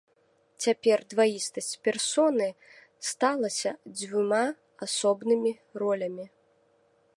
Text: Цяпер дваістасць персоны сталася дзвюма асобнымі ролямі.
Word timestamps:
Цяпер 0.63 1.03
дваістасць 1.13 1.73
персоны 1.87 2.47
сталася 3.09 3.75
дзвюма 3.99 4.41
асобнымі 4.89 5.51
ролямі. 5.83 6.25